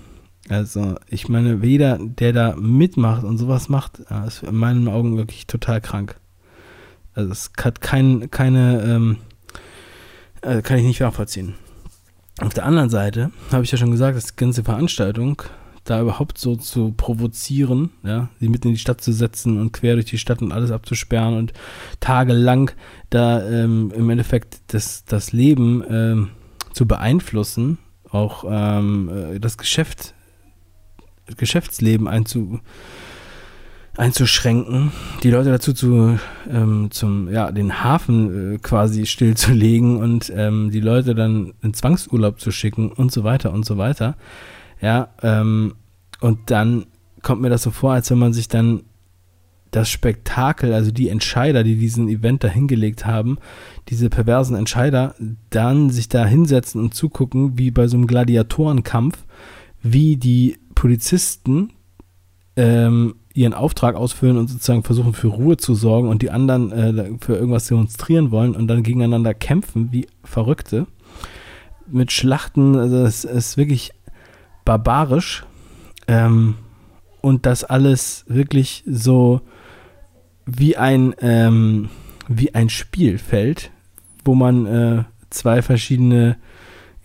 Also, 0.47 0.95
ich 1.07 1.29
meine, 1.29 1.59
jeder, 1.63 1.99
der 1.99 2.33
da 2.33 2.55
mitmacht 2.55 3.23
und 3.23 3.37
sowas 3.37 3.69
macht, 3.69 3.99
ist 4.25 4.43
in 4.43 4.55
meinen 4.55 4.87
Augen 4.87 5.17
wirklich 5.17 5.47
total 5.47 5.81
krank. 5.81 6.15
Also, 7.13 7.31
es 7.31 7.51
hat 7.59 7.81
kein, 7.81 8.29
keine, 8.31 8.81
ähm, 8.83 9.17
äh, 10.41 10.61
kann 10.61 10.77
ich 10.77 10.85
nicht 10.85 11.01
nachvollziehen. 11.01 11.55
Auf 12.39 12.53
der 12.53 12.65
anderen 12.65 12.89
Seite 12.89 13.31
habe 13.51 13.63
ich 13.63 13.71
ja 13.71 13.77
schon 13.77 13.91
gesagt, 13.91 14.15
dass 14.15 14.27
die 14.27 14.35
ganze 14.35 14.63
Veranstaltung 14.63 15.41
da 15.83 16.01
überhaupt 16.01 16.37
so 16.37 16.55
zu 16.55 16.93
provozieren, 16.95 17.89
ja, 18.03 18.29
sie 18.39 18.47
mitten 18.47 18.67
in 18.67 18.73
die 18.75 18.79
Stadt 18.79 19.01
zu 19.01 19.11
setzen 19.11 19.59
und 19.59 19.71
quer 19.71 19.95
durch 19.95 20.05
die 20.05 20.17
Stadt 20.17 20.41
und 20.41 20.51
alles 20.51 20.71
abzusperren 20.71 21.35
und 21.35 21.53
tagelang 21.99 22.71
da 23.09 23.47
ähm, 23.49 23.91
im 23.95 24.09
Endeffekt 24.09 24.59
das, 24.67 25.03
das 25.05 25.31
Leben 25.31 25.83
ähm, 25.89 26.29
zu 26.73 26.85
beeinflussen, 26.85 27.79
auch 28.09 28.45
ähm, 28.47 29.09
äh, 29.09 29.39
das 29.39 29.57
Geschäft 29.57 30.13
Geschäftsleben 31.37 32.07
einzu, 32.07 32.59
einzuschränken, 33.99 34.93
die 35.23 35.29
Leute 35.29 35.49
dazu 35.49 35.73
zu, 35.73 36.17
ähm, 36.49 36.89
zum, 36.89 37.29
ja, 37.29 37.51
den 37.51 37.83
Hafen 37.83 38.55
äh, 38.55 38.57
quasi 38.57 39.05
stillzulegen 39.05 39.97
und 39.97 40.31
ähm, 40.33 40.71
die 40.71 40.79
Leute 40.79 41.15
dann 41.15 41.53
in 41.61 41.73
Zwangsurlaub 41.73 42.39
zu 42.39 42.51
schicken 42.51 42.91
und 42.91 43.11
so 43.11 43.25
weiter 43.25 43.51
und 43.51 43.65
so 43.65 43.77
weiter. 43.77 44.15
Ja, 44.81 45.09
ähm, 45.21 45.75
und 46.21 46.49
dann 46.49 46.85
kommt 47.21 47.41
mir 47.41 47.49
das 47.49 47.63
so 47.63 47.71
vor, 47.71 47.91
als 47.91 48.09
wenn 48.09 48.19
man 48.19 48.31
sich 48.31 48.47
dann 48.47 48.83
das 49.71 49.89
Spektakel, 49.89 50.73
also 50.73 50.91
die 50.91 51.09
Entscheider, 51.09 51.63
die 51.63 51.75
diesen 51.75 52.07
Event 52.07 52.43
da 52.43 52.47
hingelegt 52.47 53.05
haben, 53.05 53.37
diese 53.89 54.09
perversen 54.09 54.55
Entscheider, 54.55 55.13
dann 55.49 55.89
sich 55.89 56.07
da 56.07 56.25
hinsetzen 56.25 56.81
und 56.81 56.93
zugucken, 56.93 57.57
wie 57.57 57.69
bei 57.69 57.87
so 57.87 57.97
einem 57.97 58.07
Gladiatorenkampf, 58.07 59.25
wie 59.81 60.15
die 60.15 60.57
Polizisten 60.73 61.73
ähm, 62.59 63.15
ihren 63.33 63.53
Auftrag 63.53 63.95
ausfüllen 63.95 64.37
und 64.37 64.49
sozusagen 64.49 64.83
versuchen 64.83 65.13
für 65.13 65.27
Ruhe 65.27 65.55
zu 65.55 65.75
sorgen 65.75 66.09
und 66.09 66.21
die 66.21 66.29
anderen 66.29 66.71
äh, 66.73 67.11
für 67.21 67.35
irgendwas 67.35 67.67
demonstrieren 67.67 68.31
wollen 68.31 68.53
und 68.53 68.67
dann 68.67 68.83
gegeneinander 68.83 69.33
kämpfen 69.33 69.93
wie 69.93 70.07
Verrückte. 70.25 70.85
Mit 71.87 72.11
Schlachten, 72.11 72.75
also 72.75 72.97
es 72.97 73.23
ist 73.23 73.55
wirklich 73.55 73.91
barbarisch. 74.65 75.45
Ähm, 76.07 76.55
und 77.21 77.45
das 77.45 77.63
alles 77.63 78.25
wirklich 78.27 78.83
so 78.85 79.41
wie 80.45 80.75
ein, 80.75 81.15
ähm, 81.21 81.89
wie 82.27 82.53
ein 82.53 82.69
Spielfeld, 82.69 83.71
wo 84.25 84.35
man 84.35 84.65
äh, 84.65 85.03
zwei 85.29 85.61
verschiedene 85.61 86.37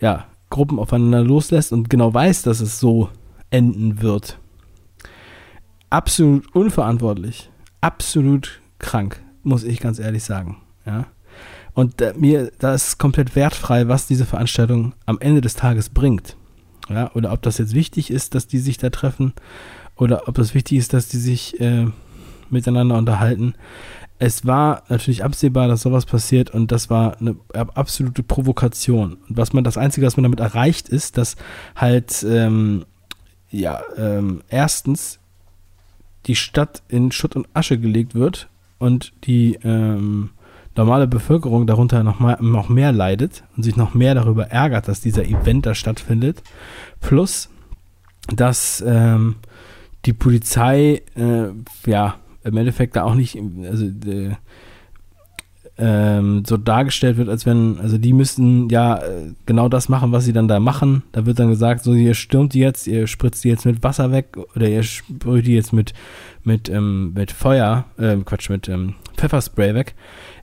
ja, 0.01 0.25
Gruppen 0.49 0.79
aufeinander 0.79 1.23
loslässt 1.23 1.71
und 1.71 1.89
genau 1.89 2.13
weiß, 2.13 2.41
dass 2.41 2.59
es 2.59 2.79
so 2.79 3.09
enden 3.51 4.01
wird. 4.01 4.37
Absolut 5.89 6.53
unverantwortlich. 6.55 7.49
Absolut 7.81 8.61
krank, 8.79 9.21
muss 9.43 9.63
ich 9.63 9.79
ganz 9.79 9.99
ehrlich 9.99 10.23
sagen. 10.23 10.57
Ja. 10.85 11.07
Und 11.73 12.01
äh, 12.01 12.13
mir, 12.15 12.51
da 12.59 12.73
ist 12.73 12.97
komplett 12.97 13.35
wertfrei, 13.35 13.87
was 13.87 14.07
diese 14.07 14.25
Veranstaltung 14.25 14.93
am 15.05 15.19
Ende 15.19 15.41
des 15.41 15.55
Tages 15.55 15.89
bringt. 15.89 16.37
Ja, 16.89 17.11
oder 17.15 17.31
ob 17.31 17.41
das 17.41 17.57
jetzt 17.57 17.73
wichtig 17.73 18.11
ist, 18.11 18.35
dass 18.35 18.47
die 18.47 18.59
sich 18.59 18.77
da 18.77 18.89
treffen, 18.89 19.33
oder 19.97 20.27
ob 20.27 20.35
das 20.35 20.53
wichtig 20.53 20.77
ist, 20.77 20.93
dass 20.93 21.07
die 21.07 21.17
sich 21.17 21.59
äh, 21.59 21.87
miteinander 22.49 22.97
unterhalten. 22.97 23.55
Es 24.17 24.45
war 24.45 24.83
natürlich 24.87 25.23
absehbar, 25.23 25.67
dass 25.67 25.81
sowas 25.81 26.05
passiert 26.05 26.51
und 26.51 26.71
das 26.71 26.89
war 26.89 27.19
eine 27.19 27.35
absolute 27.53 28.23
Provokation. 28.23 29.17
Und 29.27 29.37
was 29.37 29.51
man, 29.51 29.63
das 29.63 29.77
Einzige, 29.77 30.05
was 30.05 30.15
man 30.15 30.23
damit 30.23 30.39
erreicht, 30.39 30.87
ist, 30.87 31.17
dass 31.17 31.35
halt 31.75 32.25
ähm, 32.27 32.85
ja, 33.49 33.81
ähm, 33.97 34.41
erstens 34.47 35.19
die 36.25 36.35
Stadt 36.35 36.83
in 36.87 37.11
Schutt 37.11 37.35
und 37.35 37.47
Asche 37.53 37.77
gelegt 37.77 38.15
wird 38.15 38.49
und 38.77 39.13
die 39.25 39.59
ähm, 39.63 40.31
normale 40.75 41.07
Bevölkerung 41.07 41.67
darunter 41.67 42.03
noch, 42.03 42.19
mal, 42.19 42.37
noch 42.41 42.69
mehr 42.69 42.91
leidet 42.91 43.43
und 43.55 43.63
sich 43.63 43.75
noch 43.75 43.93
mehr 43.93 44.15
darüber 44.15 44.47
ärgert, 44.47 44.87
dass 44.87 45.01
dieser 45.01 45.25
Event 45.25 45.65
da 45.65 45.75
stattfindet. 45.75 46.43
Plus, 46.99 47.49
dass 48.27 48.83
ähm, 48.85 49.35
die 50.05 50.13
Polizei 50.13 51.01
äh, 51.15 51.47
ja 51.89 52.15
im 52.43 52.57
Endeffekt 52.57 52.95
da 52.95 53.03
auch 53.03 53.15
nicht, 53.15 53.37
also 53.63 53.85
äh, 53.85 54.35
ähm, 55.77 56.43
so 56.45 56.55
dargestellt 56.55 57.17
wird, 57.17 57.27
als 57.27 57.45
wenn, 57.45 57.79
also 57.79 57.97
die 57.97 58.13
müssten 58.13 58.69
ja 58.69 58.97
äh, 58.97 59.33
genau 59.45 59.67
das 59.67 59.89
machen, 59.89 60.11
was 60.13 60.23
sie 60.23 60.31
dann 60.31 60.47
da 60.47 60.59
machen. 60.59 61.03
Da 61.11 61.25
wird 61.25 61.39
dann 61.39 61.49
gesagt, 61.49 61.83
so 61.83 61.93
ihr 61.93 62.13
stürmt 62.13 62.53
die 62.53 62.59
jetzt, 62.59 62.87
ihr 62.87 63.07
spritzt 63.07 63.43
die 63.43 63.49
jetzt 63.49 63.65
mit 63.65 63.83
Wasser 63.83 64.11
weg 64.11 64.37
oder 64.55 64.69
ihr 64.69 64.83
sprüht 64.83 65.45
die 65.45 65.55
jetzt 65.55 65.73
mit, 65.73 65.93
mit, 66.43 66.69
ähm, 66.69 67.13
mit 67.13 67.31
Feuer, 67.31 67.85
äh, 67.97 68.15
Quatsch, 68.17 68.49
mit 68.49 68.69
ähm, 68.69 68.95
Pfefferspray 69.17 69.75
weg. 69.75 69.95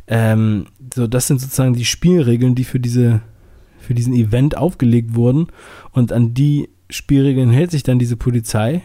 Ähm, 0.07 0.67
so, 0.95 1.07
das 1.07 1.29
sind 1.29 1.41
sozusagen 1.41 1.75
die 1.75 1.87
Spielregeln, 1.87 2.55
die 2.55 2.65
für 2.65 2.81
diese, 2.81 3.23
für 3.79 3.95
diesen 3.95 4.13
Event 4.13 4.59
aufgelegt 4.59 5.15
wurden. 5.15 5.47
Und 5.93 6.13
an 6.13 6.35
die 6.35 6.69
Spielregeln 6.91 7.51
hält 7.51 7.71
sich 7.71 7.83
dann 7.83 7.99
diese 7.99 8.17
Polizei, 8.17 8.83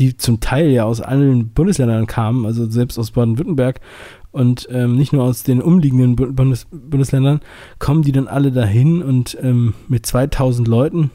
die 0.00 0.16
zum 0.16 0.40
Teil 0.40 0.70
ja 0.70 0.84
aus 0.84 1.00
allen 1.00 1.50
Bundesländern 1.50 2.08
kamen, 2.08 2.46
also 2.46 2.68
selbst 2.68 2.98
aus 2.98 3.12
Baden-Württemberg 3.12 3.80
und 4.34 4.66
ähm, 4.68 4.96
nicht 4.96 5.12
nur 5.12 5.22
aus 5.22 5.44
den 5.44 5.62
umliegenden 5.62 6.16
Bundes 6.16 6.66
Bundesländern, 6.72 7.40
kommen 7.78 8.02
die 8.02 8.10
dann 8.10 8.26
alle 8.26 8.50
dahin 8.50 9.00
und 9.00 9.38
ähm, 9.40 9.74
mit 9.86 10.06
2000 10.06 10.66
Leuten 10.66 11.12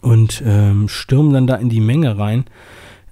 und 0.00 0.42
ähm, 0.44 0.88
stürmen 0.88 1.32
dann 1.32 1.46
da 1.46 1.54
in 1.54 1.68
die 1.68 1.80
Menge 1.80 2.18
rein. 2.18 2.46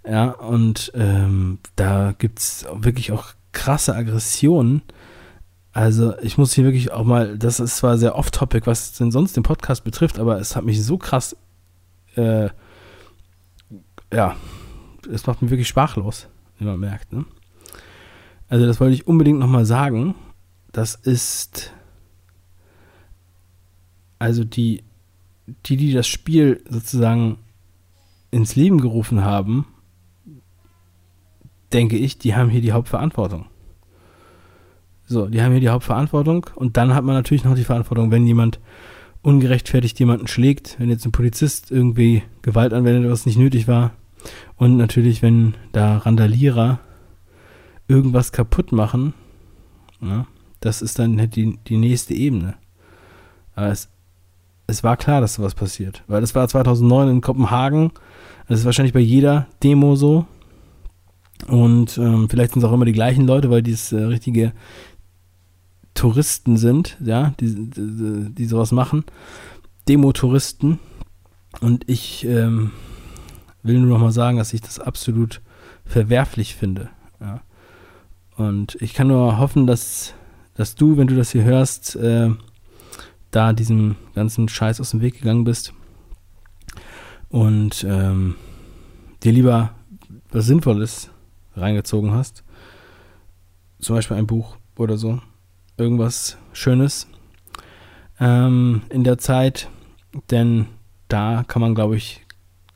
Ja, 0.05 0.31
und 0.31 0.91
ähm, 0.97 1.61
da 1.77 2.15
gibt 2.19 2.41
es 2.41 2.67
wirklich 2.75 3.13
auch 3.13 3.29
krasse 3.53 3.95
Aggressionen. 3.95 4.83
Also 5.73 6.19
ich 6.23 6.37
muss 6.37 6.53
hier 6.53 6.65
wirklich 6.65 6.91
auch 6.91 7.05
mal, 7.05 7.39
das 7.39 7.61
ist 7.61 7.77
zwar 7.77 7.99
sehr 7.99 8.17
off-topic, 8.17 8.67
was 8.67 8.95
denn 8.95 9.13
sonst 9.13 9.37
den 9.37 9.45
Podcast 9.45 9.85
betrifft, 9.85 10.19
aber 10.19 10.41
es 10.41 10.57
hat 10.57 10.65
mich 10.65 10.83
so 10.85 10.99
krass, 10.99 11.37
äh, 12.17 12.49
ja, 14.13 14.35
es 15.13 15.29
macht 15.29 15.43
mich 15.43 15.51
wirklich 15.53 15.69
sprachlos, 15.69 16.27
wie 16.59 16.65
man 16.65 16.81
merkt. 16.81 17.13
Ne? 17.13 17.25
Also 18.49 18.67
das 18.67 18.81
wollte 18.81 18.95
ich 18.95 19.07
unbedingt 19.07 19.39
nochmal 19.39 19.65
sagen. 19.65 20.15
Das 20.73 20.95
ist 20.95 21.73
also 24.19 24.45
die, 24.45 24.83
die, 25.67 25.77
die 25.77 25.93
das 25.93 26.07
Spiel 26.07 26.63
sozusagen 26.69 27.39
ins 28.31 28.57
Leben 28.57 28.81
gerufen 28.81 29.25
haben, 29.25 29.67
denke 31.73 31.97
ich, 31.97 32.19
die 32.19 32.35
haben 32.35 32.51
hier 32.51 32.61
die 32.61 32.73
Hauptverantwortung. 32.73 33.47
So, 35.07 35.27
die 35.27 35.41
haben 35.41 35.53
hier 35.53 35.61
die 35.61 35.69
Hauptverantwortung 35.69 36.47
und 36.55 36.77
dann 36.77 36.95
hat 36.95 37.05
man 37.05 37.15
natürlich 37.15 37.45
noch 37.45 37.55
die 37.55 37.65
Verantwortung, 37.65 38.11
wenn 38.11 38.27
jemand 38.27 38.59
ungerechtfertigt 39.23 39.99
jemanden 39.99 40.27
schlägt, 40.27 40.77
wenn 40.79 40.91
jetzt 40.91 41.05
ein 41.05 41.13
Polizist 41.13 41.71
irgendwie 41.71 42.23
Gewalt 42.43 42.73
anwendet, 42.73 43.11
was 43.11 43.27
nicht 43.27 43.39
nötig 43.39 43.69
war. 43.69 43.93
Und 44.57 44.77
natürlich, 44.77 45.23
wenn 45.23 45.55
da 45.73 45.99
Randalierer 45.99 46.81
irgendwas 47.89 48.33
kaputt 48.33 48.73
machen, 48.73 49.15
ja, 50.01 50.27
das 50.61 50.83
ist 50.83 50.99
dann 50.99 51.19
halt 51.19 51.37
die, 51.37 51.59
die 51.67 51.77
nächste 51.77 52.15
Ebene. 52.15 52.55
Aber 53.55 53.69
es, 53.69 53.89
es 54.67 54.83
war 54.83 54.97
klar, 54.97 55.21
dass 55.21 55.35
sowas 55.35 55.55
passiert. 55.55 56.03
Weil 56.07 56.21
das 56.21 56.35
war 56.35 56.47
2009 56.49 57.09
in 57.09 57.21
Kopenhagen. 57.21 57.93
Das 58.49 58.61
ist 58.61 58.65
wahrscheinlich 58.65 58.93
bei 58.93 59.01
jeder 59.01 59.47
Demo 59.63 59.97
so. 59.97 60.27
Und 61.49 61.99
ähm, 61.99 62.29
vielleicht 62.29 62.53
sind 62.53 62.63
es 62.63 62.69
auch 62.69 62.73
immer 62.73 62.85
die 62.85 62.93
gleichen 62.93 63.27
Leute, 63.27 63.51
weil 63.51 63.63
die 63.63 63.73
es 63.73 63.93
äh, 63.93 64.03
richtige 64.03 64.53
Touristen 65.95 66.57
sind, 66.57 66.97
ja, 67.05 67.35
die, 67.41 67.71
die, 67.71 68.35
die 68.35 68.47
sowas 68.47 68.73
machen. 68.73 69.05
Demo-Touristen. 69.89 70.79
Und 71.61 71.89
ich 71.89 72.25
ähm, 72.27 72.73
will 73.63 73.79
nur 73.79 73.91
noch 73.91 74.01
mal 74.01 74.13
sagen, 74.13 74.37
dass 74.37 74.53
ich 74.53 74.61
das 74.61 74.79
absolut 74.79 75.41
verwerflich 75.85 76.55
finde. 76.55 76.91
Ja. 77.21 77.41
Und 78.37 78.77
ich 78.81 78.95
kann 78.95 79.09
nur 79.09 79.39
hoffen, 79.39 79.67
dass, 79.67 80.15
dass 80.55 80.75
du, 80.75 80.97
wenn 80.97 81.07
du 81.07 81.17
das 81.17 81.31
hier 81.31 81.45
hörst, 81.45 81.97
äh, 81.97 82.31
da 83.31 83.53
diesem 83.53 83.97
ganzen 84.15 84.49
Scheiß 84.49 84.81
aus 84.81 84.91
dem 84.91 85.01
Weg 85.01 85.19
gegangen 85.19 85.45
bist 85.45 85.73
und 87.29 87.85
ähm, 87.89 88.37
dir 89.23 89.33
lieber 89.33 89.75
was 90.31 90.47
Sinnvolles 90.47 91.11
reingezogen 91.55 92.13
hast. 92.13 92.45
Zum 93.79 93.97
Beispiel 93.97 94.17
ein 94.17 94.27
Buch 94.27 94.57
oder 94.77 94.97
so. 94.97 95.21
Irgendwas 95.77 96.39
Schönes 96.53 97.07
ähm, 98.19 98.83
in 98.89 99.05
der 99.05 99.19
Zeit, 99.19 99.69
denn 100.31 100.67
da 101.09 101.45
kann 101.47 101.61
man, 101.61 101.75
glaube 101.75 101.97
ich, 101.97 102.25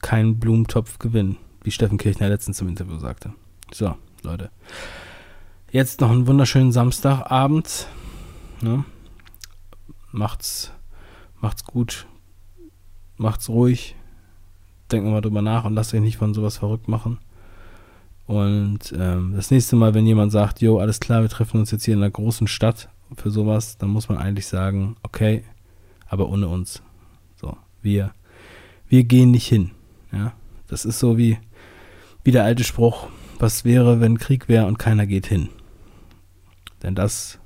keinen 0.02 0.38
Blumentopf 0.38 0.98
gewinnen, 0.98 1.36
wie 1.62 1.70
Steffen 1.70 1.98
Kirchner 1.98 2.28
letztens 2.28 2.60
im 2.60 2.68
Interview 2.68 2.98
sagte. 2.98 3.32
So, 3.72 3.96
Leute. 4.22 4.50
Jetzt 5.72 6.00
noch 6.00 6.10
einen 6.10 6.26
wunderschönen 6.26 6.72
Samstagabend. 6.72 7.86
Ne? 8.60 8.84
Macht's, 10.10 10.72
macht's 11.40 11.64
gut. 11.64 12.06
Macht's 13.16 13.48
ruhig. 13.48 13.94
Denkt 14.90 15.08
mal 15.08 15.20
drüber 15.20 15.42
nach 15.42 15.64
und 15.64 15.74
lasst 15.74 15.94
euch 15.94 16.00
nicht 16.00 16.16
von 16.16 16.34
sowas 16.34 16.56
verrückt 16.56 16.88
machen. 16.88 17.18
Und 18.26 18.92
ähm, 18.98 19.34
das 19.36 19.52
nächste 19.52 19.76
Mal, 19.76 19.94
wenn 19.94 20.06
jemand 20.06 20.32
sagt, 20.32 20.60
jo, 20.60 20.80
alles 20.80 20.98
klar, 20.98 21.22
wir 21.22 21.28
treffen 21.28 21.60
uns 21.60 21.70
jetzt 21.70 21.84
hier 21.84 21.94
in 21.94 22.00
einer 22.00 22.10
großen 22.10 22.48
Stadt 22.48 22.88
für 23.16 23.30
sowas, 23.30 23.78
dann 23.78 23.90
muss 23.90 24.08
man 24.08 24.18
eigentlich 24.18 24.48
sagen, 24.48 24.96
okay, 25.04 25.44
aber 26.08 26.28
ohne 26.28 26.48
uns. 26.48 26.82
So, 27.40 27.56
wir, 27.80 28.10
wir 28.88 29.04
gehen 29.04 29.30
nicht 29.30 29.46
hin. 29.46 29.70
Ja, 30.10 30.32
das 30.66 30.84
ist 30.84 30.98
so 30.98 31.16
wie, 31.16 31.38
wie 32.24 32.32
der 32.32 32.42
alte 32.42 32.64
Spruch, 32.64 33.06
was 33.38 33.64
wäre, 33.64 34.00
wenn 34.00 34.18
Krieg 34.18 34.48
wäre 34.48 34.66
und 34.66 34.80
keiner 34.80 35.06
geht 35.06 35.26
hin. 35.26 35.48
Denn 36.82 36.94
das 36.94 37.38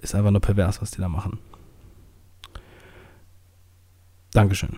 ist 0.00 0.14
einfach 0.14 0.30
nur 0.30 0.40
pervers, 0.40 0.80
was 0.80 0.90
die 0.90 1.00
da 1.00 1.08
machen. 1.08 1.38
Dankeschön. 4.32 4.76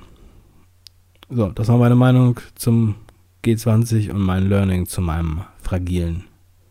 So, 1.29 1.49
das 1.51 1.69
war 1.69 1.79
meine 1.79 1.95
Meinung 1.95 2.41
zum 2.55 2.97
G20 3.45 4.11
und 4.11 4.21
mein 4.21 4.49
Learning 4.49 4.87
zu 4.87 5.01
meinem 5.01 5.43
fragilen 5.61 6.25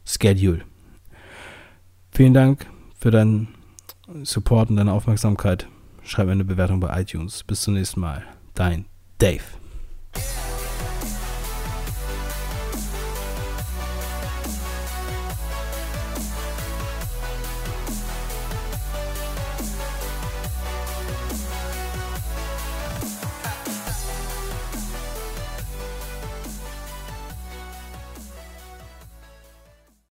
Schedule. 0.06 0.63
Vielen 2.12 2.34
Dank 2.34 2.65
für 2.98 3.12
deinen 3.12 3.48
Support 4.24 4.70
und 4.70 4.76
deine 4.76 4.94
Aufmerksamkeit. 4.94 5.67
Schreib 6.04 6.30
eine 6.30 6.44
Bewertung 6.44 6.80
bei 6.80 7.02
iTunes. 7.02 7.44
Bis 7.44 7.62
zum 7.62 7.76
nächsten 7.76 8.00
Mal. 8.00 8.24
Dein 8.54 8.86
Dave. 9.17 9.44